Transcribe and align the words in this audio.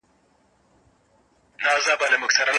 استاد 1.67 1.99
امیرجان 2.01 2.29
صبوري 2.35 2.49